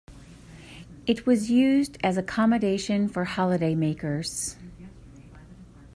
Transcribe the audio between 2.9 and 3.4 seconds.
for